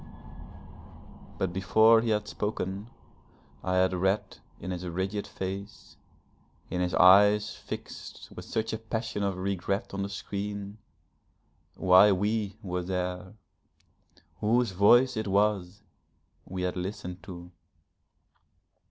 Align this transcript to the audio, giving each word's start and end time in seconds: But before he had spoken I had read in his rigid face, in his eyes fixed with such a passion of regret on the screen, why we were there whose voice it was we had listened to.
But 1.37 1.53
before 1.53 2.01
he 2.01 2.09
had 2.09 2.27
spoken 2.27 2.87
I 3.63 3.75
had 3.75 3.93
read 3.93 4.39
in 4.59 4.71
his 4.71 4.83
rigid 4.87 5.27
face, 5.27 5.95
in 6.71 6.81
his 6.81 6.95
eyes 6.95 7.55
fixed 7.55 8.31
with 8.35 8.45
such 8.45 8.73
a 8.73 8.79
passion 8.79 9.21
of 9.21 9.37
regret 9.37 9.93
on 9.93 10.01
the 10.01 10.09
screen, 10.09 10.79
why 11.75 12.11
we 12.11 12.57
were 12.63 12.81
there 12.81 13.35
whose 14.39 14.71
voice 14.71 15.15
it 15.15 15.27
was 15.27 15.83
we 16.45 16.63
had 16.63 16.75
listened 16.75 17.21
to. 17.21 17.51